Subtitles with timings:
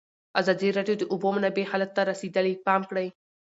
[0.41, 3.07] ازادي راډیو د د اوبو منابع حالت ته رسېدلي پام کړی.